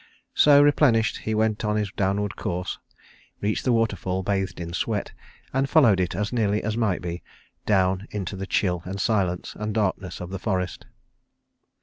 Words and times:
So 0.33 0.63
replenished, 0.63 1.19
he 1.25 1.35
went 1.35 1.63
on 1.63 1.75
his 1.75 1.91
downward 1.91 2.35
course, 2.35 2.79
reached 3.39 3.65
the 3.65 3.71
waterfall 3.71 4.23
bathed 4.23 4.59
in 4.59 4.73
sweat, 4.73 5.13
and 5.53 5.69
followed 5.69 5.99
it 5.99 6.15
as 6.15 6.33
nearly 6.33 6.63
as 6.63 6.75
might 6.75 7.03
be 7.03 7.21
down 7.67 8.07
into 8.09 8.35
the 8.35 8.47
chill 8.47 8.81
and 8.83 8.99
silence 8.99 9.55
and 9.55 9.75
darkness 9.75 10.19
of 10.19 10.31
the 10.31 10.39
forest. 10.39 10.87